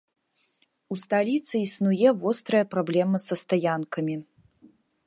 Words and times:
У 0.95 0.97
сталіцы 1.01 1.55
існуе 1.67 2.15
вострая 2.25 2.65
праблема 2.75 3.17
са 3.27 3.35
стаянкамі. 3.45 4.15